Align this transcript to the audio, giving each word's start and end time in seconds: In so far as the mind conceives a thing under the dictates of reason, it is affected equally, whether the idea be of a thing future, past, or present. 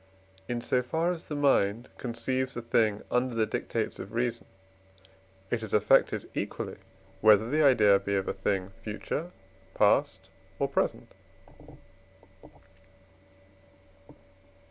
In 0.47 0.61
so 0.61 0.81
far 0.81 1.11
as 1.11 1.25
the 1.25 1.35
mind 1.35 1.87
conceives 1.99 2.57
a 2.57 2.63
thing 2.63 3.03
under 3.11 3.35
the 3.35 3.45
dictates 3.45 3.99
of 3.99 4.13
reason, 4.13 4.47
it 5.51 5.61
is 5.61 5.75
affected 5.75 6.27
equally, 6.33 6.79
whether 7.19 7.47
the 7.47 7.61
idea 7.63 7.99
be 7.99 8.15
of 8.15 8.27
a 8.27 8.33
thing 8.33 8.71
future, 8.81 9.29
past, 9.75 10.31
or 10.57 10.67
present. 10.67 11.13